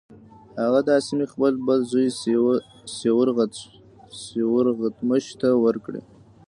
[0.63, 2.07] هغه دا سیمې خپل بل زوی
[4.53, 6.01] سیورغتمش ته ورکړې.